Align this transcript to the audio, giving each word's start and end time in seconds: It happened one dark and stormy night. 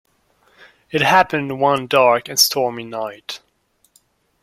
It 0.89 1.03
happened 1.03 1.59
one 1.59 1.85
dark 1.85 2.27
and 2.27 2.39
stormy 2.39 2.85
night. 2.85 3.39